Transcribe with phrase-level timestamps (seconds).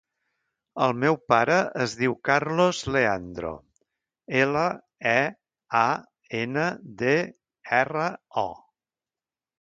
[0.85, 3.51] El meu pare es diu Carlos Leandro:
[4.41, 4.63] ela,
[5.13, 5.19] e,
[5.81, 5.85] a,
[6.43, 6.67] ena,
[7.03, 7.17] de,
[7.85, 8.09] erra,
[8.47, 8.49] o.